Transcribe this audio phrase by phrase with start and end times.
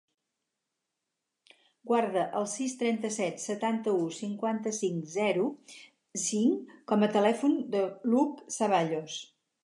[1.89, 5.45] Guarda el sis, trenta-set, setanta-u, cinquanta-cinc, zero,
[6.23, 9.19] cinc com a telèfon de l'Hug Zaballos.